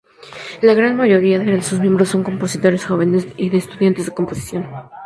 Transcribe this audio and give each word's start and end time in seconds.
La 0.63 0.73
gran 0.73 0.95
mayoría 0.97 1.37
de 1.37 1.61
sus 1.61 1.79
miembros 1.79 2.09
son 2.09 2.23
compositores 2.23 2.85
jóvenes 2.87 3.27
y 3.37 3.55
estudiantes 3.55 4.07
de 4.07 4.13
composición. 4.15 4.65